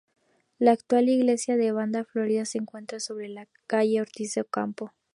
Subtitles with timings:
[0.57, 4.93] La actual iglesia de Banda Florida se encuentra sobre la calle Ortiz de Ocampo.